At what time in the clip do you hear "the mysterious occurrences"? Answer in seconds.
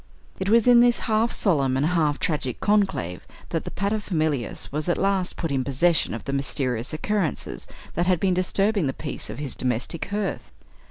6.25-7.67